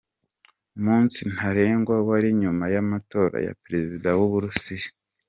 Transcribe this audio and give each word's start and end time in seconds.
Umunsi 0.77 1.19
ntarengwa 1.33 1.95
wari 2.09 2.29
nyuma 2.41 2.63
y’amatora 2.73 3.37
ya 3.47 3.53
Perezida 3.63 4.09
w’u 4.19 4.29
Burusiya. 4.31 4.89